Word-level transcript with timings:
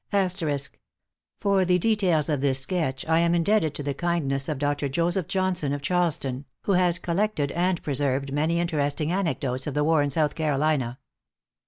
* 0.09 0.09
For 1.41 1.63
the 1.63 1.77
details 1.77 2.27
of 2.27 2.41
this 2.41 2.57
sketch 2.59 3.05
I 3.05 3.19
am 3.19 3.35
indebted 3.35 3.75
to 3.75 3.83
the 3.83 3.93
kindness 3.93 4.49
of 4.49 4.57
Dr. 4.57 4.89
Joseph 4.89 5.27
Johnson, 5.27 5.73
of 5.73 5.83
Charleston, 5.83 6.45
who 6.63 6.71
has 6.71 6.97
collected 6.97 7.51
and 7.51 7.79
preserved 7.83 8.33
many 8.33 8.59
interesting 8.59 9.11
anecdotes 9.11 9.67
of 9.67 9.75
the 9.75 9.83
war 9.83 10.01
in 10.01 10.09
South 10.09 10.33
Carolina. 10.33 10.97